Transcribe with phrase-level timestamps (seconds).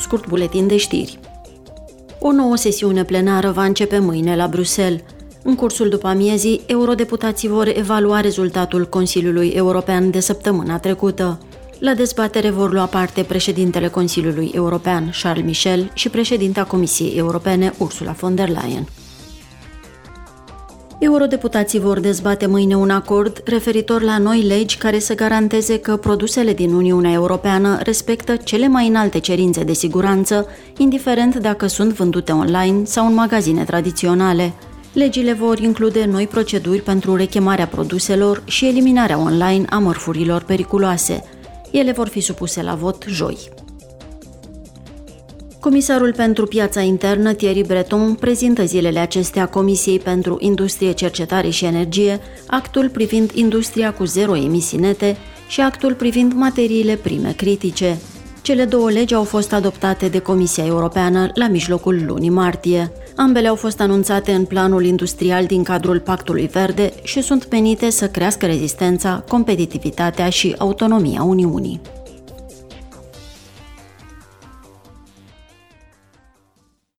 [0.00, 1.18] Scurt buletin de știri.
[2.18, 5.00] O nouă sesiune plenară va începe mâine la Bruxelles.
[5.42, 11.38] În cursul după amiezii, eurodeputații vor evalua rezultatul Consiliului European de săptămâna trecută.
[11.78, 18.12] La dezbatere vor lua parte președintele Consiliului European, Charles Michel, și președinta Comisiei Europene, Ursula
[18.12, 18.86] von der Leyen.
[21.04, 26.52] Eurodeputații vor dezbate mâine un acord referitor la noi legi care să garanteze că produsele
[26.52, 30.46] din Uniunea Europeană respectă cele mai înalte cerințe de siguranță,
[30.76, 34.52] indiferent dacă sunt vândute online sau în magazine tradiționale.
[34.92, 41.24] Legile vor include noi proceduri pentru rechemarea produselor și eliminarea online a mărfurilor periculoase.
[41.70, 43.38] Ele vor fi supuse la vot joi.
[45.62, 52.20] Comisarul pentru piața internă, Thierry Breton, prezintă zilele acestea Comisiei pentru Industrie, Cercetare și Energie
[52.46, 55.16] actul privind industria cu zero emisii nete
[55.48, 57.98] și actul privind materiile prime critice.
[58.40, 62.92] Cele două legi au fost adoptate de Comisia Europeană la mijlocul lunii martie.
[63.16, 68.08] Ambele au fost anunțate în planul industrial din cadrul Pactului Verde și sunt menite să
[68.08, 71.80] crească rezistența, competitivitatea și autonomia Uniunii.